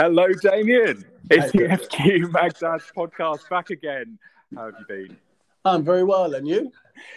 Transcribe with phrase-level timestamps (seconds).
[0.00, 1.04] Hello, Damien.
[1.28, 4.16] It's the FQ Magdads podcast back again.
[4.54, 5.16] How have you been?
[5.64, 6.70] I'm very well, and you?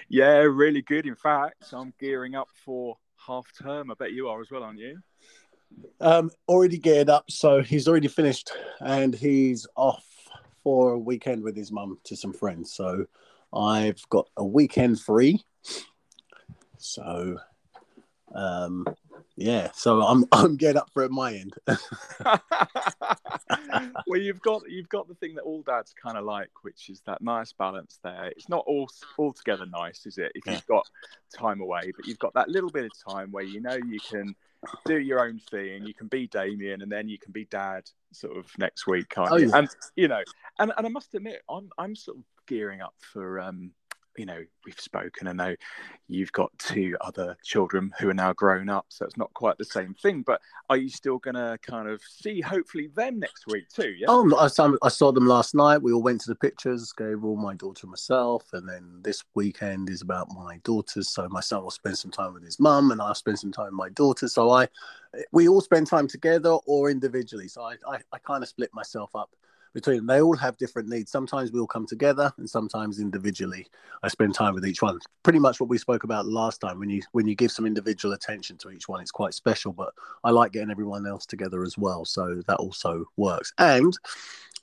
[0.09, 1.05] Yeah, really good.
[1.05, 3.91] In fact, I'm gearing up for half term.
[3.91, 4.97] I bet you are as well, aren't you?
[5.99, 10.07] Um, already geared up, so he's already finished, and he's off
[10.63, 12.73] for a weekend with his mum to some friends.
[12.73, 13.05] So
[13.53, 15.39] I've got a weekend free.
[16.79, 17.37] So
[18.33, 18.87] um,
[19.35, 21.53] yeah, so I'm I'm getting up for it my end.
[24.07, 27.01] well, you've got you've got the thing that all dads kind of like, which is
[27.05, 28.31] that nice balance there.
[28.35, 30.31] It's not all altogether nice, is it?
[30.35, 30.87] If you've got
[31.35, 34.35] time away, but you've got that little bit of time where you know you can
[34.85, 35.85] do your own thing.
[35.85, 39.31] You can be Damien, and then you can be Dad, sort of next week, can't
[39.31, 39.49] oh, you?
[39.49, 39.57] Yeah.
[39.57, 40.21] And you know,
[40.59, 43.71] and, and I must admit, I'm I'm sort of gearing up for um
[44.17, 45.55] you know we've spoken i know
[46.07, 49.65] you've got two other children who are now grown up so it's not quite the
[49.65, 53.93] same thing but are you still to kind of see hopefully them next week too
[53.97, 54.07] yeah?
[54.09, 55.81] Oh I saw, I saw them last night.
[55.81, 59.23] We all went to the pictures gave all my daughter and myself and then this
[59.35, 62.91] weekend is about my daughters so my son will spend some time with his mum
[62.91, 64.67] and i'll spend some time with my daughter so i
[65.31, 69.15] we all spend time together or individually so i, I, I kind of split myself
[69.15, 69.29] up
[69.73, 70.07] between them.
[70.07, 71.11] They all have different needs.
[71.11, 73.67] Sometimes we all come together, and sometimes individually.
[74.03, 74.99] I spend time with each one.
[75.23, 76.79] Pretty much what we spoke about last time.
[76.79, 79.73] When you when you give some individual attention to each one, it's quite special.
[79.73, 83.53] But I like getting everyone else together as well, so that also works.
[83.57, 83.97] And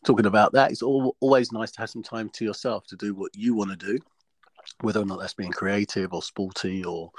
[0.05, 3.15] talking about that, it's all, always nice to have some time to yourself to do
[3.15, 3.99] what you want to do
[4.81, 7.11] whether or not that's being creative or sporty or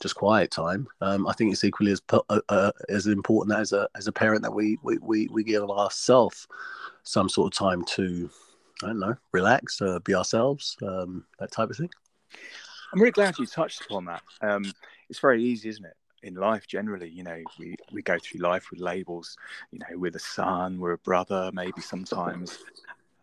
[0.00, 0.86] just quiet time.
[1.00, 4.42] Um, I think it's equally as uh, uh, as important as a as a parent
[4.42, 6.46] that we we we, we give ourselves
[7.02, 8.30] some sort of time to
[8.82, 11.90] I don't know relax, uh, be ourselves, um, that type of thing.
[12.92, 14.22] I'm really glad you touched upon that.
[14.40, 14.64] Um,
[15.10, 15.94] it's very easy, isn't it?
[16.22, 19.36] In life, generally, you know, we, we go through life with labels.
[19.70, 22.58] You know, we're a son, we're a brother, maybe sometimes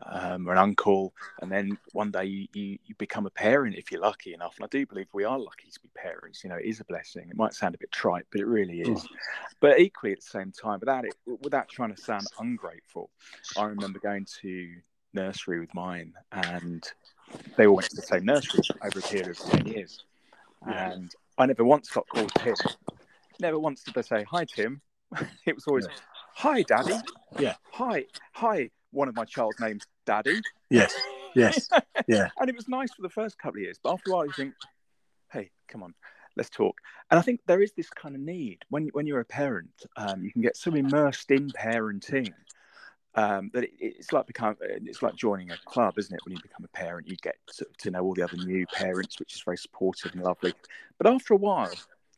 [0.02, 3.92] um, or an uncle, and then one day you, you, you, become a parent if
[3.92, 4.56] you're lucky enough.
[4.58, 6.44] And I do believe we are lucky to be parents.
[6.44, 7.28] You know, it is a blessing.
[7.30, 9.04] It might sound a bit trite, but it really is.
[9.04, 9.08] Mm.
[9.62, 13.10] But equally, at the same time, without it, without trying to sound ungrateful,
[13.58, 14.70] I remember going to
[15.14, 16.84] nursery with mine, and
[17.56, 20.04] they all went to the same nursery over a period of ten years.
[20.68, 20.92] Yeah.
[20.92, 22.56] And I never once got called Tim.
[23.40, 24.82] Never once did they say hi, Tim.
[25.46, 25.88] it was always.
[25.88, 25.96] Yeah.
[26.38, 26.96] Hi, Daddy.
[27.40, 27.56] Yeah.
[27.72, 30.42] Hi, hi one of my child's names Daddy.
[30.70, 30.94] Yes,
[31.36, 31.70] yes,
[32.08, 32.30] yeah.
[32.40, 34.34] and it was nice for the first couple of years, but after a while, you
[34.34, 34.54] think,
[35.32, 35.94] hey, come on,
[36.36, 36.80] let's talk.
[37.12, 40.24] And I think there is this kind of need when when you're a parent, um,
[40.24, 42.34] you can get so immersed in parenting.
[43.18, 46.20] Um, that it, it's like become it's like joining a club, isn't it?
[46.26, 49.20] When you become a parent, you get to, to know all the other new parents,
[49.20, 50.54] which is very supportive and lovely.
[50.98, 51.74] But after a while,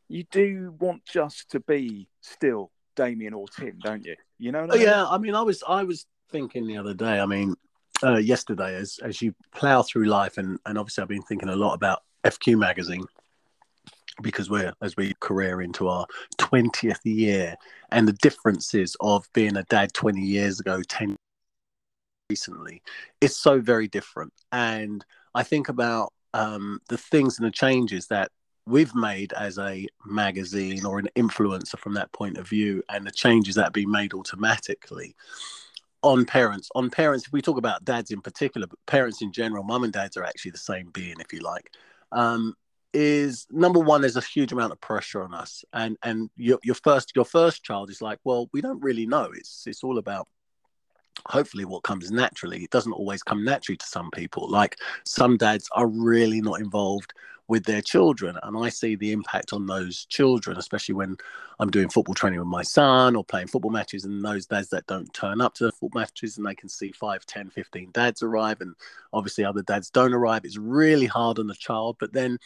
[0.07, 4.15] you do want just to be still Damien or Tim, don't you?
[4.39, 4.63] You know?
[4.63, 4.81] I mean?
[4.81, 7.19] Yeah, I mean, I was I was thinking the other day.
[7.19, 7.55] I mean,
[8.03, 11.55] uh, yesterday, as as you plow through life, and and obviously I've been thinking a
[11.55, 13.05] lot about FQ magazine
[14.21, 16.05] because we're as we career into our
[16.39, 17.55] 20th year
[17.91, 21.15] and the differences of being a dad 20 years ago 10
[22.29, 22.81] recently
[23.21, 25.05] it's so very different and
[25.35, 28.31] i think about um, the things and the changes that
[28.67, 33.11] we've made as a magazine or an influencer from that point of view and the
[33.11, 35.15] changes that have been made automatically
[36.03, 39.63] on parents on parents if we talk about dads in particular but parents in general
[39.63, 41.71] mum and dads are actually the same being if you like
[42.11, 42.53] um,
[42.93, 45.63] is number one there's a huge amount of pressure on us.
[45.73, 49.29] And and your, your first your first child is like well we don't really know.
[49.33, 50.27] It's it's all about
[51.25, 52.63] hopefully what comes naturally.
[52.63, 54.49] It doesn't always come naturally to some people.
[54.49, 57.13] Like some dads are really not involved
[57.47, 58.37] with their children.
[58.43, 61.17] And I see the impact on those children, especially when
[61.59, 64.85] I'm doing football training with my son or playing football matches and those dads that
[64.87, 68.21] don't turn up to the football matches and they can see 5, 10, 15 dads
[68.21, 68.75] arrive and
[69.13, 70.43] obviously other dads don't arrive.
[70.43, 71.97] It's really hard on the child.
[71.99, 72.37] But then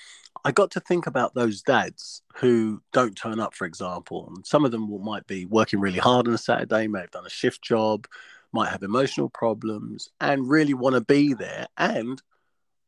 [0.46, 4.32] I got to think about those dads who don't turn up, for example.
[4.34, 7.12] And some of them will, might be working really hard on a Saturday, may have
[7.12, 8.08] done a shift job,
[8.54, 12.22] might have emotional problems and really want to be there and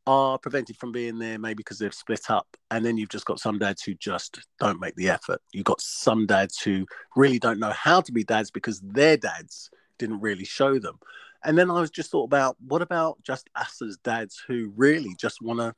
[0.06, 3.40] are prevented from being there maybe because they've split up and then you've just got
[3.40, 5.40] some dads who just don't make the effort.
[5.52, 6.86] You've got some dads who
[7.16, 10.98] really don't know how to be dads because their dads didn't really show them.
[11.44, 15.14] And then i was just thought about what about just us as dads who really
[15.18, 15.74] just want to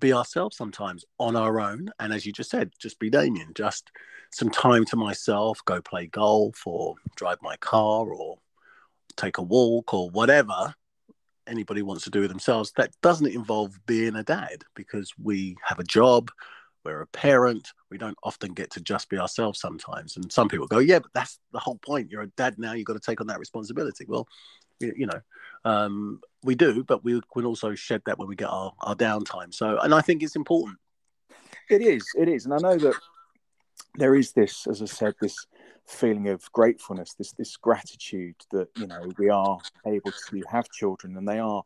[0.00, 1.90] be ourselves sometimes on our own?
[2.00, 3.90] And as you just said just be damien just
[4.32, 8.38] some time to myself go play golf or drive my car or
[9.16, 10.74] take a walk or whatever
[11.46, 15.78] anybody wants to do with themselves that doesn't involve being a dad because we have
[15.78, 16.30] a job
[16.84, 17.72] we're a parent.
[17.90, 20.16] We don't often get to just be ourselves sometimes.
[20.16, 22.10] And some people go, yeah, but that's the whole point.
[22.10, 22.74] You're a dad now.
[22.74, 24.04] You've got to take on that responsibility.
[24.06, 24.28] Well,
[24.80, 25.20] you know,
[25.64, 29.54] um, we do, but we can also shed that when we get our, our downtime.
[29.54, 30.76] So, and I think it's important.
[31.70, 32.04] It is.
[32.18, 32.44] It is.
[32.44, 32.94] And I know that
[33.94, 35.34] there is this, as I said, this
[35.86, 41.16] feeling of gratefulness, this this gratitude that you know we are able to have children,
[41.16, 41.62] and they are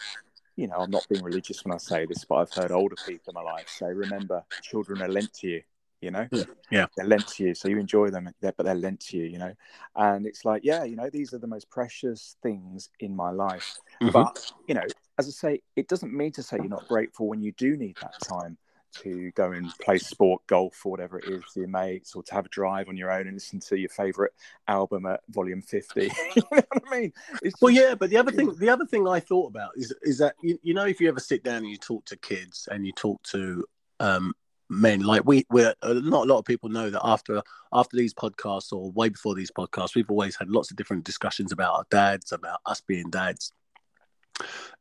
[0.59, 3.31] you know, I'm not being religious when I say this, but I've heard older people
[3.31, 5.62] in my life say, remember, children are lent to you,
[6.00, 6.26] you know?
[6.69, 6.87] Yeah.
[6.97, 7.55] They're lent to you.
[7.55, 9.55] So you enjoy them, but they're lent to you, you know?
[9.94, 13.79] And it's like, yeah, you know, these are the most precious things in my life.
[14.03, 14.11] Mm-hmm.
[14.11, 14.82] But, you know,
[15.17, 17.97] as I say, it doesn't mean to say you're not grateful when you do need
[18.03, 18.59] that time
[19.03, 22.35] to go and play sport, golf, or whatever it is with your mates, or to
[22.35, 24.33] have a drive on your own and listen to your favorite
[24.67, 26.11] album at volume fifty.
[26.37, 27.12] you know what I mean?
[27.43, 30.19] It's well, yeah, but the other thing, the other thing I thought about is is
[30.19, 32.87] that you, you know if you ever sit down and you talk to kids and
[32.87, 33.65] you talk to
[34.00, 34.33] um,
[34.69, 37.43] men, like we we're uh, not a lot of people know that after
[37.73, 41.53] after these podcasts or way before these podcasts, we've always had lots of different discussions
[41.53, 43.53] about our dads, about us being dads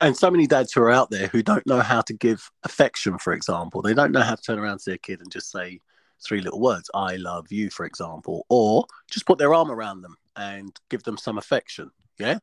[0.01, 3.17] and so many dads who are out there who don't know how to give affection,
[3.17, 3.81] for example.
[3.81, 5.79] They don't know how to turn around to their kid and just say
[6.23, 10.15] three little words, I love you, for example, or just put their arm around them
[10.35, 11.91] and give them some affection.
[12.17, 12.39] Yeah.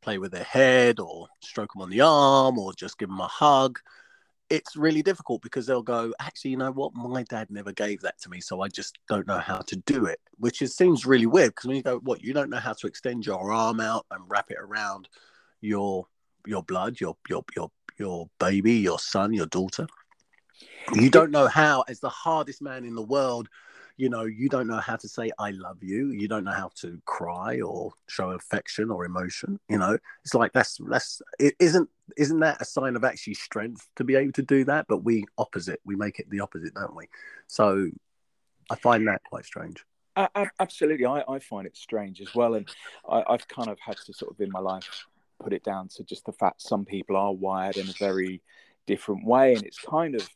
[0.00, 3.26] Play with their head or stroke them on the arm or just give them a
[3.26, 3.78] hug.
[4.50, 6.94] It's really difficult because they'll go, actually, you know what?
[6.94, 8.40] My dad never gave that to me.
[8.40, 11.66] So I just don't know how to do it, which is, seems really weird because
[11.66, 12.22] when you go, what?
[12.22, 15.08] You don't know how to extend your arm out and wrap it around
[15.60, 16.06] your
[16.46, 19.86] your blood, your your your your baby, your son, your daughter.
[20.94, 23.48] You don't know how, as the hardest man in the world,
[23.98, 26.12] you know, you don't know how to say I love you.
[26.12, 29.58] You don't know how to cry or show affection or emotion.
[29.68, 33.88] You know, it's like that's that's it isn't isn't that a sign of actually strength
[33.96, 34.86] to be able to do that?
[34.88, 37.08] But we opposite, we make it the opposite, don't we?
[37.48, 37.90] So
[38.70, 39.84] I find that quite strange.
[40.60, 42.68] absolutely, I, I find it strange as well, and
[43.08, 45.06] I, I've kind of had to sort of in my life
[45.40, 48.42] put it down to just the fact some people are wired in a very
[48.86, 50.28] different way, and it's kind of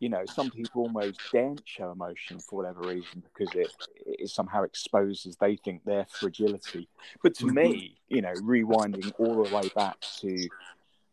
[0.00, 3.70] you know some people almost daren't show emotion for whatever reason because it,
[4.06, 6.88] it somehow exposes they think their fragility.
[7.22, 10.48] But to me, you know, rewinding all the way back to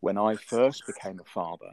[0.02, 1.72] when I first became a father,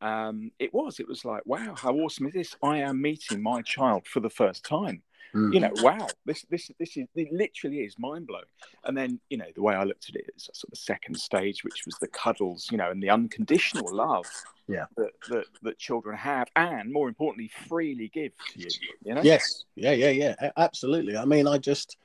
[0.00, 2.56] um, it was it was like wow, how awesome is this?
[2.62, 5.02] I am meeting my child for the first time.
[5.34, 5.54] Mm.
[5.54, 8.44] You know, wow, this this this is it literally is mind blowing.
[8.84, 11.14] And then you know the way I looked at it is a sort of second
[11.16, 14.26] stage, which was the cuddles, you know, and the unconditional love
[14.66, 14.86] yeah.
[14.96, 18.68] that, that that children have, and more importantly, freely give to you.
[19.04, 19.22] You know.
[19.22, 19.64] Yes.
[19.76, 19.92] Yeah.
[19.92, 20.10] Yeah.
[20.10, 20.50] Yeah.
[20.56, 21.16] Absolutely.
[21.16, 21.96] I mean, I just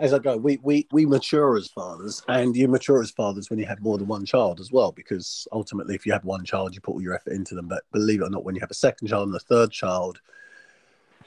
[0.00, 3.58] as I go, we, we we mature as fathers, and you mature as fathers when
[3.58, 4.92] you have more than one child as well.
[4.92, 7.68] Because ultimately, if you have one child, you put all your effort into them.
[7.68, 10.20] But believe it or not, when you have a second child and a third child,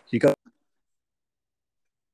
[0.10, 0.34] you go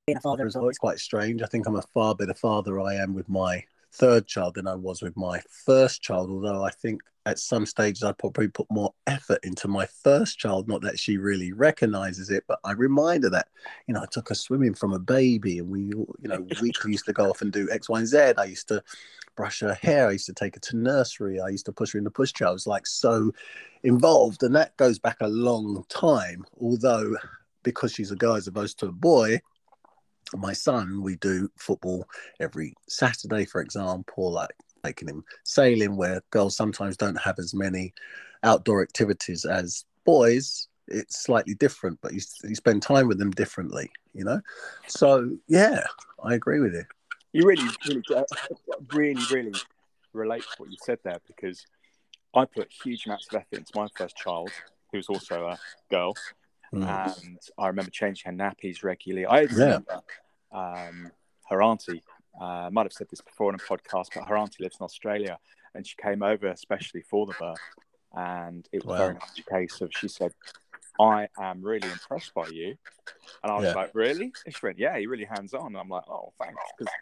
[0.09, 0.69] being a father as well.
[0.69, 1.41] It's quite strange.
[1.41, 3.63] I think I'm a far better father I am with my
[3.93, 6.29] third child than I was with my first child.
[6.29, 10.67] Although I think at some stages I probably put more effort into my first child.
[10.67, 13.47] Not that she really recognizes it, but I remind her that
[13.87, 17.05] you know I took her swimming from a baby, and we you know we used
[17.05, 18.33] to go off and do X, Y, and Z.
[18.37, 18.83] I used to
[19.35, 20.07] brush her hair.
[20.07, 21.39] I used to take her to nursery.
[21.39, 22.47] I used to push her in the pushchair.
[22.47, 23.31] I was like so
[23.83, 26.45] involved, and that goes back a long time.
[26.59, 27.15] Although
[27.63, 29.39] because she's a girl as opposed to a boy,
[30.35, 32.07] my son, we do football
[32.39, 37.93] every Saturday, for example, like taking him sailing, where girls sometimes don't have as many
[38.43, 40.67] outdoor activities as boys.
[40.87, 44.41] It's slightly different, but you, you spend time with them differently, you know?
[44.87, 45.83] So, yeah,
[46.23, 46.85] I agree with you.
[47.33, 48.23] You really, really, uh,
[48.91, 49.53] really, really
[50.13, 51.63] relate to what you said there because
[52.33, 54.51] I put huge amounts of effort into my first child,
[54.91, 55.59] who's also a
[55.91, 56.15] girl.
[56.73, 57.23] Mm.
[57.23, 59.25] And I remember changing her nappies regularly.
[59.25, 60.01] I remember
[60.51, 61.11] um,
[61.49, 62.03] her auntie.
[62.39, 64.83] Uh, I might have said this before on a podcast, but her auntie lives in
[64.83, 65.39] Australia,
[65.73, 67.57] and she came over especially for the birth.
[68.13, 68.97] And it was wow.
[68.97, 70.33] very much a case of she said,
[70.99, 72.75] "I am really impressed by you,"
[73.43, 73.73] and I was yeah.
[73.73, 76.59] like, "Really?" And she went, "Yeah, you're really hands on." And I'm like, "Oh, thanks,"
[76.77, 76.93] because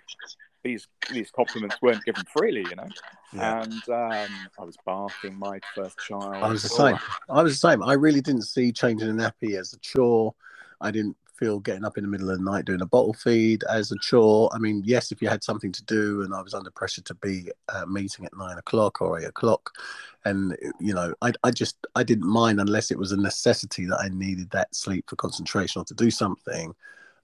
[0.67, 2.89] these these compliments weren't given freely, you know.
[3.33, 3.61] Yeah.
[3.63, 6.35] And um, I was bathing my first child.
[6.35, 6.97] I was the same.
[7.29, 7.81] I was the same.
[7.83, 10.33] I really didn't see changing a nappy as a chore.
[10.81, 13.63] I didn't feel getting up in the middle of the night doing a bottle feed
[13.69, 14.49] as a chore.
[14.53, 17.13] I mean, yes, if you had something to do and I was under pressure to
[17.15, 19.71] be at a meeting at nine o'clock or eight o'clock,
[20.25, 23.99] and you know, I, I just I didn't mind unless it was a necessity that
[23.99, 26.75] I needed that sleep for concentration or to do something.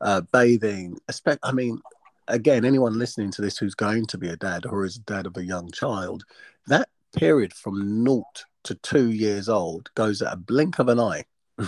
[0.01, 0.99] Uh, bathing,
[1.43, 1.79] I mean,
[2.27, 5.25] again, anyone listening to this who's going to be a dad or is a dad
[5.25, 6.23] of a young child,
[6.67, 11.25] that period from naught to two years old goes at a blink of an eye.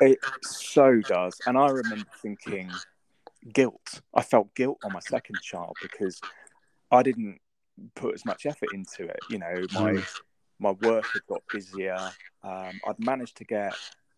[0.00, 1.38] It so does.
[1.46, 2.70] And I remember thinking
[3.52, 4.00] guilt.
[4.14, 6.20] I felt guilt on my second child because
[6.90, 7.38] I didn't
[7.94, 9.18] put as much effort into it.
[9.30, 10.20] You know, my mm.
[10.58, 11.98] my work had got busier.
[12.42, 13.74] Um, I'd managed to get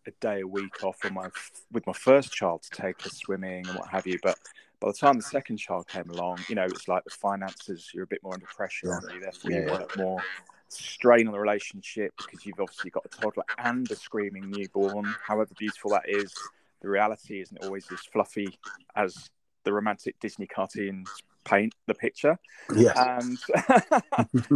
[0.07, 1.29] a day a week off with my
[1.71, 4.19] with my first child to take her swimming and what have you.
[4.21, 4.37] But
[4.79, 8.03] by the time the second child came along, you know, it's like the finances, you're
[8.03, 8.93] a bit more under pressure, yeah.
[8.93, 9.19] aren't you?
[9.19, 10.21] Therefore, yeah, you work more
[10.69, 15.13] strain on the relationship because you've obviously got a toddler and a screaming newborn.
[15.25, 16.33] However beautiful that is,
[16.81, 18.57] the reality isn't always as fluffy
[18.95, 19.29] as
[19.63, 21.09] the romantic Disney cartoons
[21.43, 22.37] paint the picture.
[22.75, 22.97] Yes.
[22.97, 23.37] And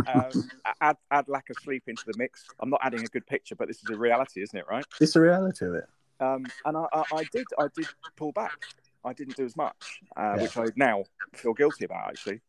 [0.08, 0.50] um,
[0.82, 2.46] add, add lack of sleep into the mix.
[2.60, 4.66] I'm not adding a good picture, but this is a reality, isn't it?
[4.70, 4.86] Right?
[5.02, 5.86] It's a reality of it.
[6.20, 8.58] Um, and I, I, I, did, I did pull back.
[9.06, 10.42] I didn't do as much, uh, yeah.
[10.42, 12.10] which I now feel guilty about.
[12.10, 12.42] Actually.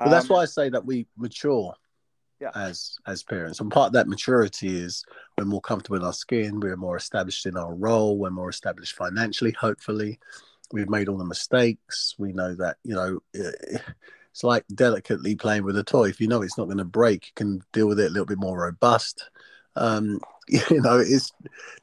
[0.00, 1.74] Well, that's um, why I say that we mature
[2.40, 2.50] yeah.
[2.54, 3.60] as as parents.
[3.60, 5.04] And part of that maturity is
[5.38, 8.96] we're more comfortable in our skin, we're more established in our role, we're more established
[8.96, 10.18] financially, hopefully.
[10.72, 12.16] We've made all the mistakes.
[12.18, 16.08] We know that, you know, it's like delicately playing with a toy.
[16.08, 18.26] If you know it's not going to break, you can deal with it a little
[18.26, 19.30] bit more robust.
[19.76, 21.32] Um, you know, it's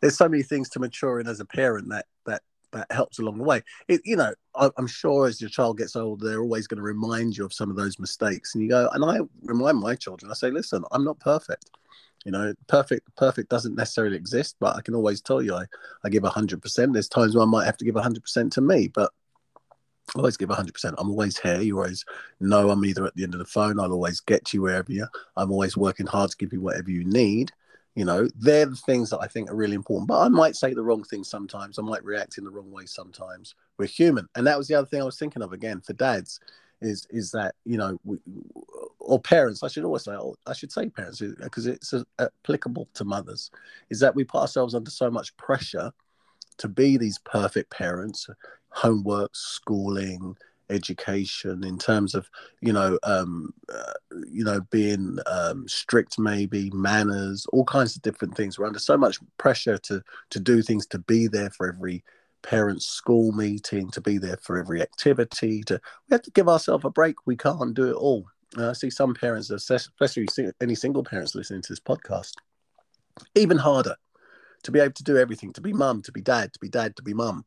[0.01, 2.41] there's so many things to mature in as a parent that that
[2.73, 3.61] that helps along the way.
[3.87, 6.83] It, you know, I, am sure as your child gets older, they're always going to
[6.83, 8.53] remind you of some of those mistakes.
[8.53, 11.69] And you go, and I remind my children, I say, listen, I'm not perfect.
[12.25, 15.65] You know, perfect, perfect doesn't necessarily exist, but I can always tell you, I,
[16.05, 16.93] I give hundred percent.
[16.93, 19.11] There's times where I might have to give hundred percent to me, but
[20.15, 20.93] I always give 100%.
[20.97, 21.61] I'm always here.
[21.61, 22.05] You always
[22.39, 23.79] know I'm either at the end of the phone.
[23.79, 25.09] I'll always get you wherever you are.
[25.37, 27.51] I'm always working hard to give you whatever you need.
[27.95, 30.07] You know, they're the things that I think are really important.
[30.07, 31.77] But I might say the wrong thing sometimes.
[31.77, 33.53] I might react in the wrong way sometimes.
[33.77, 36.39] We're human, and that was the other thing I was thinking of again for dads.
[36.81, 38.17] Is is that you know, we,
[39.00, 39.62] or parents?
[39.62, 43.05] I should always say, oh, I should say parents uh, because it's uh, applicable to
[43.05, 43.51] mothers.
[43.89, 45.91] Is that we put ourselves under so much pressure
[46.57, 48.27] to be these perfect parents,
[48.69, 50.35] homework, schooling,
[50.73, 52.29] education in terms of
[52.61, 53.93] you know um, uh,
[54.31, 58.57] you know being um, strict maybe manners all kinds of different things.
[58.57, 62.03] We're under so much pressure to to do things to be there for every
[62.41, 66.85] parents school meeting to be there for every activity to we have to give ourselves
[66.85, 67.15] a break.
[67.25, 68.25] We can't do it all.
[68.57, 70.27] Uh, i see some parents especially
[70.61, 72.33] any single parents listening to this podcast
[73.33, 73.95] even harder
[74.61, 76.95] to be able to do everything to be mum to be dad to be dad
[76.95, 77.43] to be mum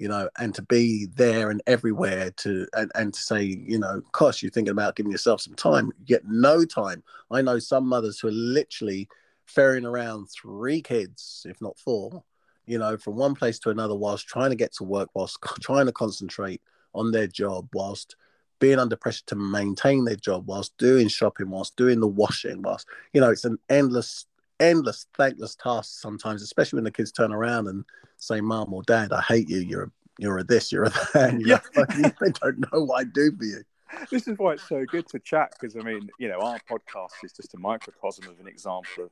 [0.00, 4.00] you know, and to be there and everywhere to and, and to say, you know,
[4.12, 7.02] gosh, you're thinking about giving yourself some time, you get no time.
[7.30, 9.08] I know some mothers who are literally
[9.44, 12.24] ferrying around three kids, if not four,
[12.64, 15.84] you know, from one place to another whilst trying to get to work, whilst trying
[15.84, 16.62] to concentrate
[16.94, 18.16] on their job, whilst
[18.58, 22.88] being under pressure to maintain their job, whilst doing shopping, whilst doing the washing, whilst,
[23.12, 24.24] you know, it's an endless
[24.60, 27.84] endless thankless tasks sometimes, especially when the kids turn around and
[28.16, 29.58] say, "Mom or Dad, I hate you.
[29.58, 33.04] You're a you're a this, you're a that." yeah, like, they don't know what I
[33.04, 33.62] do for you.
[34.10, 37.24] This is why it's so good to chat because I mean, you know, our podcast
[37.24, 39.10] is just a microcosm of an example of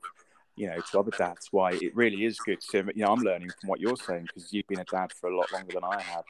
[0.58, 3.50] you know, to other dads, why it really is good to, you know, I'm learning
[3.60, 6.02] from what you're saying because you've been a dad for a lot longer than I
[6.02, 6.24] have.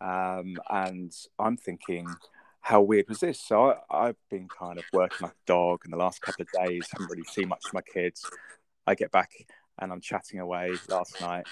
[0.00, 2.08] Um, and I'm thinking,
[2.62, 3.38] how weird was this?
[3.38, 6.66] So I, have been kind of working like a dog in the last couple of
[6.66, 8.24] days, haven't really seen much of my kids.
[8.86, 9.30] I get back
[9.78, 11.46] and I'm chatting away last night.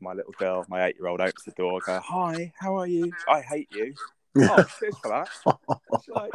[0.00, 3.12] My little girl, my eight year old, opens the door, go, Hi, how are you?
[3.28, 3.94] I hate you
[4.38, 5.28] oh, cheers for that.
[5.92, 6.30] And she, like,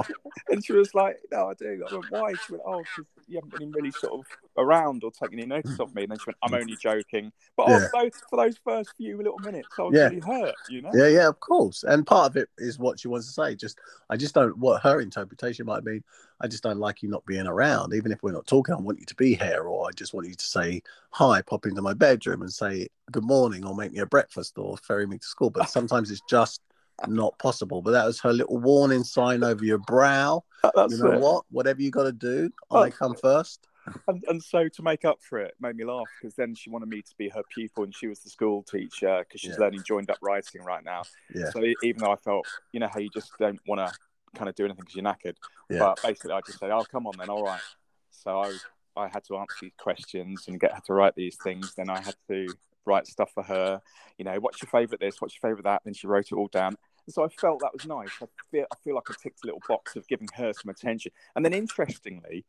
[0.50, 1.86] and she was like, no, I do.
[1.90, 2.34] I went, why?
[2.34, 4.26] She went, oh, because you haven't been really sort of
[4.58, 6.04] around or taking any notice of me.
[6.04, 7.32] And then she went, I'm only joking.
[7.56, 7.88] But yeah.
[7.94, 10.10] also for those first few little minutes, I was yeah.
[10.10, 10.92] really hurt, you know?
[10.94, 11.84] Yeah, yeah, of course.
[11.84, 13.56] And part of it is what she wants to say.
[13.56, 16.04] Just, I just don't, what her interpretation might be,
[16.42, 17.94] I just don't like you not being around.
[17.94, 19.64] Even if we're not talking, I want you to be here.
[19.64, 23.24] Or I just want you to say hi, pop into my bedroom and say good
[23.24, 25.50] morning or make me a breakfast or ferry me to school.
[25.50, 26.62] But sometimes it's just,
[27.08, 27.82] not possible.
[27.82, 30.44] But that was her little warning sign over your brow.
[30.76, 31.22] That's you know it.
[31.22, 31.46] what?
[31.50, 32.82] Whatever you got to do, oh.
[32.82, 33.68] I come first.
[34.08, 36.90] And, and so to make up for it, made me laugh because then she wanted
[36.90, 39.66] me to be her pupil, and she was the school teacher because she's yeah.
[39.66, 41.04] learning joined up writing right now.
[41.34, 41.52] Yeah.
[41.52, 43.94] So even though I felt, you know, how you just don't want to
[44.36, 45.36] kind of do anything because you're knackered,
[45.70, 45.80] yeah.
[45.80, 47.62] but basically I just said, "Oh, come on then, all right."
[48.10, 48.54] So I
[48.98, 51.74] I had to answer these questions and get her to write these things.
[51.76, 52.48] Then I had to
[52.86, 53.82] write stuff for her.
[54.18, 55.20] You know, what's your favourite this?
[55.20, 55.82] What's your favourite that?
[55.86, 56.76] Then she wrote it all down.
[57.06, 58.12] And so I felt that was nice.
[58.22, 61.12] I feel, I feel like I ticked a little box of giving her some attention.
[61.36, 62.46] And then interestingly,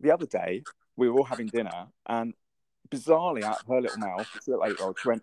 [0.00, 0.62] the other day
[0.96, 2.34] we were all having dinner, and
[2.90, 5.22] bizarrely out of her little mouth, she went,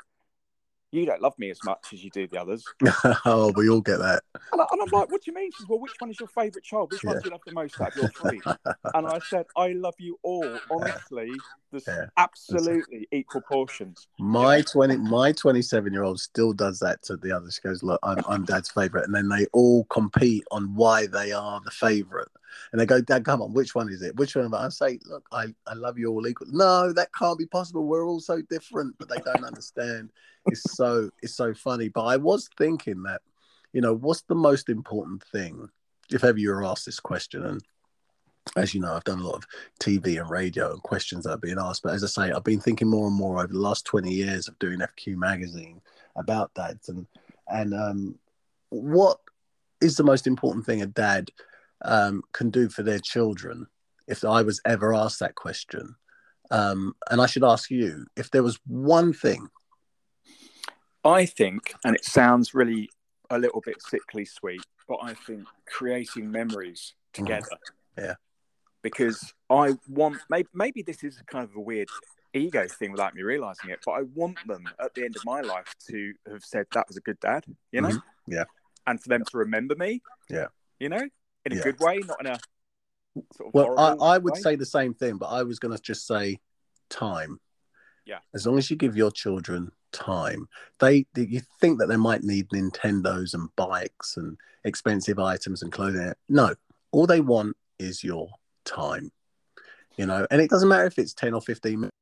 [0.91, 2.63] you don't love me as much as you do the others.
[3.25, 4.23] oh, we all get that.
[4.53, 5.51] And, I, am like, what do you mean?
[5.51, 6.91] She says, well, which one is your favourite child?
[6.91, 8.41] Which one do you love the most out of your three?
[8.93, 10.59] and I said, I love you all.
[10.71, 11.31] Honestly,
[11.71, 12.05] there's Yeah.
[12.15, 14.07] absolutely equal portions.
[14.19, 17.55] My twenty, my twenty-seven-year-old still does that to the others.
[17.55, 21.33] She goes, "Look, I'm, I'm Dad's favorite," and then they all compete on why they
[21.33, 22.29] are the favorite.
[22.71, 24.15] And they go, "Dad, come on, which one is it?
[24.15, 24.65] Which one?" I?
[24.65, 27.85] I say, "Look, I, I love you all equal." No, that can't be possible.
[27.85, 30.11] We're all so different, but they don't understand.
[30.47, 31.89] It's so it's so funny.
[31.89, 33.21] But I was thinking that,
[33.73, 35.69] you know, what's the most important thing?
[36.09, 37.61] If ever you were asked this question, and
[38.55, 39.45] as you know, I've done a lot of
[39.79, 41.83] TV and radio and questions that are being asked.
[41.83, 44.47] But as I say, I've been thinking more and more over the last 20 years
[44.47, 45.81] of doing FQ magazine
[46.15, 47.05] about dads and
[47.49, 48.15] and um,
[48.69, 49.19] what
[49.81, 51.31] is the most important thing a dad
[51.83, 53.67] um, can do for their children.
[54.07, 55.95] If I was ever asked that question,
[56.49, 59.49] um, and I should ask you, if there was one thing,
[61.03, 62.89] I think, and it sounds really
[63.29, 67.57] a little bit sickly sweet, but I think creating memories together.
[67.97, 68.15] Yeah.
[68.81, 71.89] Because I want, maybe, maybe this is kind of a weird
[72.33, 75.41] ego thing without me realizing it, but I want them at the end of my
[75.41, 77.89] life to have said that was a good dad, you know?
[77.89, 78.03] Mhm.
[78.27, 78.45] Yeah.
[78.85, 80.01] And for them to remember me.
[80.29, 80.47] Yeah.
[80.79, 81.09] You know,
[81.47, 81.63] in a Yeah.
[81.63, 82.39] good way, not in a
[83.35, 84.41] sort of well, I, I would way.
[84.41, 86.39] say the same thing, but I was going to just say
[86.89, 87.39] time.
[88.05, 88.19] Yeah.
[88.33, 90.47] As long as you give your children time,
[90.79, 95.71] they, they you think that they might need Nintendos and bikes and expensive items and
[95.71, 96.13] clothing.
[96.29, 96.55] No,
[96.91, 98.29] all they want is your
[98.65, 99.11] time.
[99.97, 101.95] You know, and it doesn't matter if it's ten or fifteen minutes.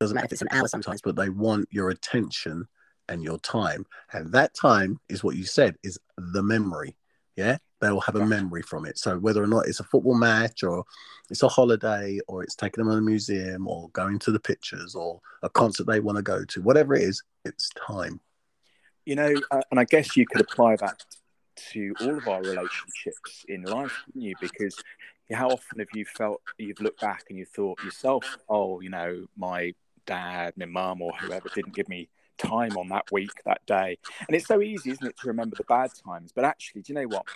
[0.00, 2.66] Doesn't matter if it's an hour sometimes, but they want your attention
[3.08, 6.94] and your time, and that time is what you said is the memory.
[7.40, 8.98] Yeah, they will have a memory from it.
[8.98, 10.84] So whether or not it's a football match or
[11.30, 14.94] it's a holiday or it's taking them to a museum or going to the pictures
[14.94, 18.20] or a concert they want to go to, whatever it is, it's time.
[19.06, 21.02] you know, uh, and I guess you could apply that
[21.72, 24.34] to all of our relationships in life, couldn't you?
[24.40, 24.76] Because
[25.32, 29.26] how often have you felt you've looked back and you thought yourself, oh, you know,
[29.36, 29.74] my
[30.06, 32.08] dad, my mum, or whoever didn't give me
[32.40, 33.98] time on that week, that day.
[34.26, 36.32] And it's so easy, isn't it, to remember the bad times?
[36.34, 37.26] But actually, do you know what?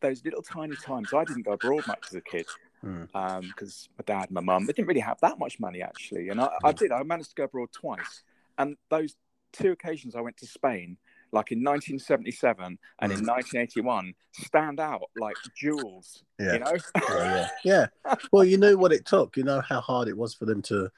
[0.00, 2.46] Those little tiny times, I didn't go abroad much as a kid
[2.84, 3.08] Mm.
[3.48, 6.28] because my dad and my mum, they didn't really have that much money actually.
[6.28, 6.78] And I, I Mm.
[6.78, 8.22] did, I managed to go abroad twice.
[8.56, 9.16] And those
[9.52, 10.96] two occasions I went to Spain,
[11.32, 13.26] like in 1977 and in Mm.
[13.26, 16.52] 1981, stand out like jewels, Yeah.
[16.52, 16.76] you know?
[17.10, 17.86] yeah, yeah.
[18.04, 18.14] yeah.
[18.30, 19.36] Well, you knew what it took.
[19.36, 20.90] You know how hard it was for them to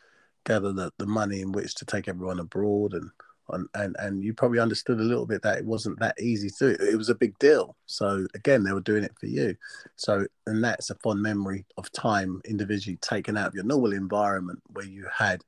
[0.44, 3.10] gather the, the money in which to take everyone abroad, and,
[3.50, 6.70] and and and you probably understood a little bit that it wasn't that easy to.
[6.70, 7.76] It was a big deal.
[7.86, 9.56] So again, they were doing it for you.
[9.96, 14.60] So and that's a fond memory of time individually taken out of your normal environment
[14.72, 15.42] where you had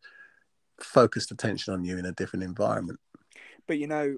[0.80, 2.98] focused attention on you in a different environment.
[3.66, 4.16] But you know,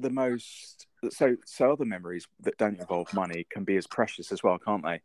[0.00, 4.42] the most so so other memories that don't involve money can be as precious as
[4.42, 5.00] well, can't they?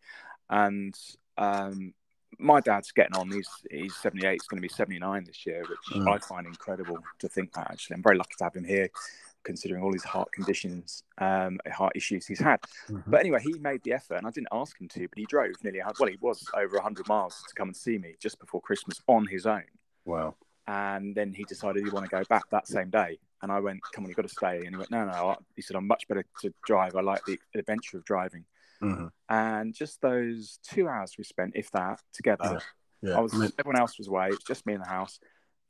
[0.50, 0.96] And
[1.38, 1.94] um,
[2.40, 3.30] my dad's getting on.
[3.32, 4.34] He's he's seventy eight.
[4.42, 6.08] He's going to be seventy nine this year, which Mm.
[6.14, 7.70] I find incredible to think that.
[7.72, 8.90] Actually, I'm very lucky to have him here,
[9.44, 12.60] considering all his heart conditions, um, heart issues he's had.
[13.08, 15.54] But anyway, he made the effort, and I didn't ask him to, but he drove
[15.64, 19.02] nearly well, he was over hundred miles to come and see me just before Christmas
[19.08, 19.64] on his own
[20.06, 20.36] Wow.
[20.68, 23.20] and then he decided he wanted to go back that same day.
[23.44, 25.64] And I went, "Come on, you've got to stay." And he went, "No, no." He
[25.64, 26.96] said, "I'm much better to drive.
[26.96, 28.46] I like the adventure of driving."
[28.82, 32.60] Hmm And just those two hours we spent, if that, together.
[33.02, 33.18] Yeah.
[33.18, 34.28] I was I mean, everyone else was away.
[34.28, 35.20] It was just me in the house.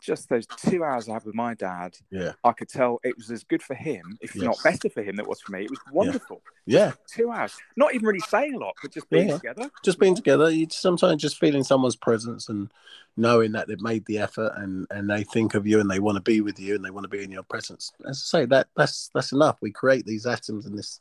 [0.02, 2.32] Just those two hours I had with my dad, yeah.
[2.44, 5.26] I could tell it was as good for him, if not better for him, than
[5.26, 5.64] it was for me.
[5.64, 6.42] It was wonderful.
[6.66, 6.94] Yeah.
[7.08, 9.36] Two hours, not even really saying a lot, but just being Yeah.
[9.38, 9.70] together.
[9.84, 12.72] just being together you sometimes just feeling someone's presence and
[13.16, 16.16] knowing that they've made the effort and and they think of you and they want
[16.16, 18.46] to be with you and they want to be in your presence as i say
[18.46, 21.00] that that's that's enough we create these atoms in this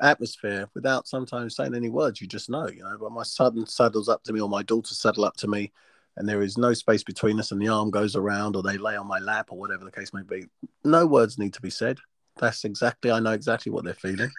[0.00, 2.96] atmosphere without sometimes saying any words you just know you know.
[2.98, 5.72] But my son saddles up to me or my daughter saddle up to me
[6.16, 8.96] and there is no space between us and the arm goes around or they lay
[8.96, 10.46] on my lap or whatever the case may be.
[10.84, 11.98] No words need to be said.
[12.36, 14.30] That's exactly i know exactly what they're feeling.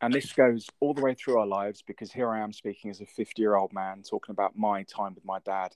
[0.00, 3.00] And this goes all the way through our lives because here I am speaking as
[3.00, 5.74] a 50 year old man talking about my time with my dad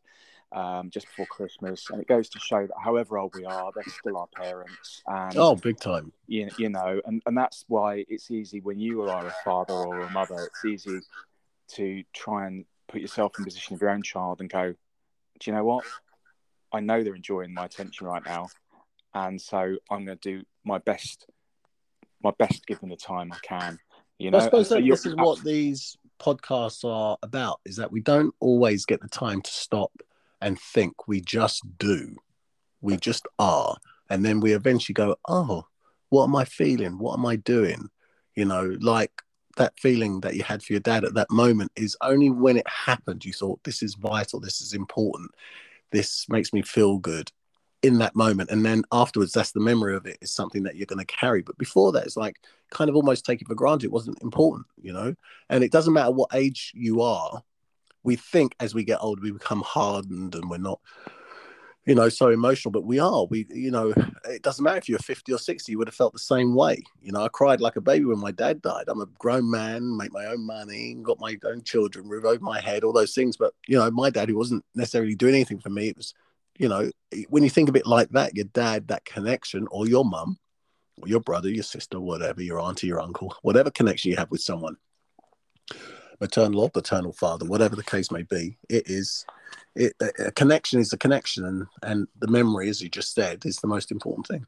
[0.55, 1.89] um, just before Christmas.
[1.91, 5.03] And it goes to show that however old we are, they're still our parents.
[5.07, 9.03] And, oh big time you, you know, and, and that's why it's easy when you
[9.03, 11.01] are a father or a mother, it's easy
[11.75, 14.73] to try and put yourself in the position of your own child and go,
[15.41, 15.85] do you know what?
[16.73, 18.49] I know they're enjoying my attention right now.
[19.15, 21.27] And so I'm going to do my best,
[22.23, 23.79] my best given the time I can.
[24.19, 28.01] You know, I suppose so this is what these podcasts are about: is that we
[28.01, 29.91] don't always get the time to stop
[30.43, 31.09] and think.
[31.09, 32.17] We just do.
[32.83, 33.77] We just are,
[34.11, 35.65] and then we eventually go, oh,
[36.09, 36.99] what am I feeling?
[36.99, 37.89] What am I doing?
[38.35, 39.13] You know, like
[39.57, 42.67] that feeling that you had for your dad at that moment is only when it
[42.67, 45.31] happened you thought this is vital, this is important,
[45.91, 47.31] this makes me feel good
[47.83, 48.51] in that moment.
[48.51, 51.43] And then afterwards, that's the memory of it is something that you're going to carry.
[51.43, 52.37] But before that, it's like
[52.71, 53.87] kind of almost take it for granted.
[53.87, 55.15] It wasn't important, you know?
[55.49, 57.43] And it doesn't matter what age you are.
[58.03, 60.81] We think as we get older, we become hardened and we're not
[61.85, 63.25] you know, so emotional, but we are.
[63.27, 63.93] We, you know,
[64.25, 66.83] it doesn't matter if you're 50 or 60, you would have felt the same way.
[67.01, 68.85] You know, I cried like a baby when my dad died.
[68.87, 72.61] I'm a grown man, make my own money, got my own children, roof over my
[72.61, 73.37] head, all those things.
[73.37, 76.15] But, you know, my dad, who wasn't necessarily doing anything for me, it was,
[76.57, 76.91] you know,
[77.29, 80.39] when you think of it like that, your dad, that connection, or your mum,
[81.01, 84.41] or your brother, your sister, whatever, your auntie, your uncle, whatever connection you have with
[84.41, 84.77] someone,
[86.23, 89.27] maternal or paternal father, whatever the case may be, it is
[89.75, 93.57] it, a connection is a connection, and and the memory, as you just said, is
[93.57, 94.47] the most important thing.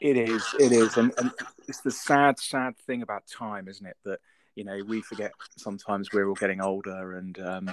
[0.00, 1.30] It is, it is, and, and
[1.66, 3.96] it's the sad, sad thing about time, isn't it?
[4.04, 4.20] That
[4.54, 7.70] you know we forget sometimes we're all getting older, and um,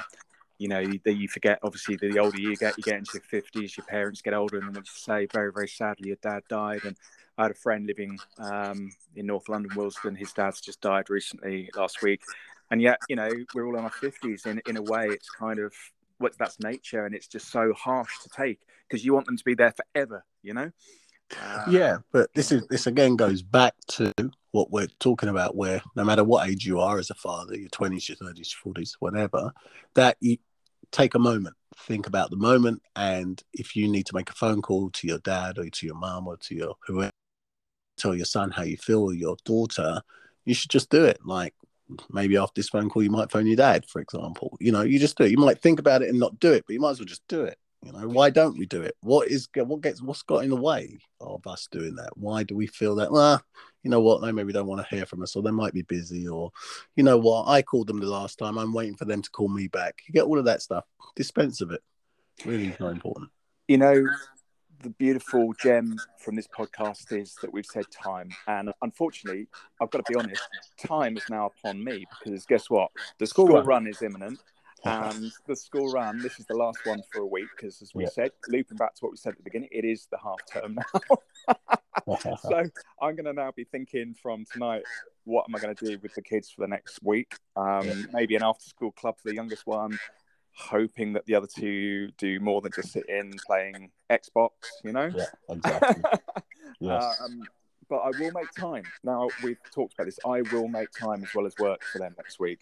[0.57, 1.59] you know that you forget.
[1.61, 4.67] Obviously, the older you get, you get into your fifties, your parents get older, and
[4.67, 6.95] then you say, very, very sadly, your dad died, and
[7.37, 10.15] I had a friend living um, in North London, Willesden.
[10.15, 12.21] His dad's just died recently last week,
[12.73, 14.47] and yet you know we're all in our fifties.
[14.47, 15.71] In in a way, it's kind of
[16.17, 19.43] what that's nature, and it's just so harsh to take because you want them to
[19.43, 20.25] be there forever.
[20.41, 20.71] You know.
[21.39, 24.11] Uh, yeah, but this is this again goes back to
[24.51, 27.69] what we're talking about, where no matter what age you are as a father, your
[27.69, 29.51] twenties, your thirties, forties, whatever,
[29.93, 30.37] that you
[30.91, 34.63] take a moment, think about the moment, and if you need to make a phone
[34.63, 37.11] call to your dad or to your mom or to your whoever,
[37.97, 40.01] tell your son how you feel or your daughter,
[40.43, 41.19] you should just do it.
[41.23, 41.53] Like
[42.11, 44.57] maybe after this phone call, you might phone your dad, for example.
[44.59, 45.31] You know, you just do it.
[45.31, 47.27] You might think about it and not do it, but you might as well just
[47.27, 47.57] do it.
[47.83, 48.95] You know, why don't we do it?
[49.01, 52.17] What is what gets what's got in the way of us doing that?
[52.17, 53.11] Why do we feel that?
[53.11, 53.43] Well,
[53.83, 54.21] you know what?
[54.21, 56.51] They maybe don't want to hear from us, or they might be busy, or
[56.95, 57.49] you know what?
[57.49, 58.57] I called them the last time.
[58.57, 59.99] I'm waiting for them to call me back.
[60.07, 60.85] You get all of that stuff.
[61.17, 61.81] Dispense of it.
[62.45, 63.29] Really not important.
[63.67, 64.07] You know,
[64.83, 68.29] the beautiful gem from this podcast is that we've said time.
[68.47, 69.47] And unfortunately,
[69.81, 70.41] I've got to be honest,
[70.77, 72.91] time is now upon me because guess what?
[73.17, 74.39] The school run, run is imminent.
[74.85, 78.03] And the school run, this is the last one for a week because, as we
[78.03, 78.09] yeah.
[78.09, 80.75] said, looping back to what we said at the beginning, it is the half term
[80.75, 82.35] now.
[82.41, 82.63] so
[83.01, 84.83] I'm going to now be thinking from tonight,
[85.23, 87.33] what am I going to do with the kids for the next week?
[87.55, 89.97] Um, maybe an after school club for the youngest one,
[90.55, 94.49] hoping that the other two do more than just sit in playing Xbox,
[94.83, 95.11] you know?
[95.15, 96.03] Yeah, exactly.
[96.79, 97.21] yes.
[97.23, 97.43] Um,
[97.89, 98.83] but I will make time.
[99.03, 100.19] Now we've talked about this.
[100.25, 102.59] I will make time as well as work for them next week.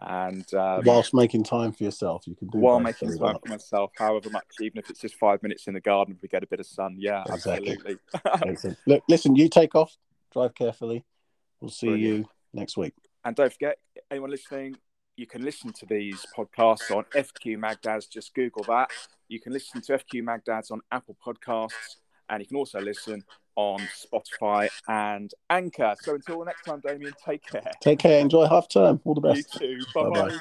[0.00, 3.40] And um, whilst making time for yourself, you can do while making time well.
[3.44, 6.28] for myself, however much, even if it's just five minutes in the garden, if we
[6.28, 6.96] get a bit of sun.
[6.98, 7.76] Yeah, exactly.
[8.24, 8.76] absolutely.
[8.86, 9.96] Look, listen, you take off,
[10.32, 11.04] drive carefully.
[11.60, 12.18] We'll see Brilliant.
[12.18, 12.94] you next week.
[13.24, 13.78] And don't forget,
[14.10, 14.76] anyone listening,
[15.18, 18.08] you can listen to these podcasts on FQ Magdads.
[18.08, 18.88] Just Google that.
[19.26, 21.96] You can listen to FQ Magdads on Apple Podcasts,
[22.30, 23.24] and you can also listen
[23.56, 25.96] on Spotify and Anchor.
[26.00, 27.72] So until the next time, Damien, take care.
[27.80, 28.20] Take care.
[28.20, 29.00] Enjoy half term.
[29.04, 29.60] All the best.
[29.60, 29.84] You too.
[29.92, 30.38] Bye bye.